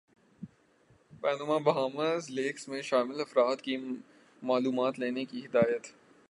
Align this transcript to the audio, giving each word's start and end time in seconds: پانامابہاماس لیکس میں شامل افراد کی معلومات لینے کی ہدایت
پانامابہاماس 1.21 2.29
لیکس 2.29 2.67
میں 2.67 2.81
شامل 2.81 3.19
افراد 3.19 3.61
کی 3.61 3.77
معلومات 4.41 4.99
لینے 4.99 5.25
کی 5.25 5.45
ہدایت 5.45 5.87